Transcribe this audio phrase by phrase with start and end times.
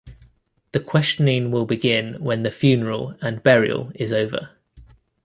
[0.71, 4.55] The questioning will begin when the funeral and burial is over.